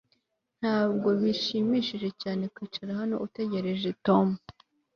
[0.59, 4.27] Ntabwo bishimishije cyane kwicara hano utegereje Tom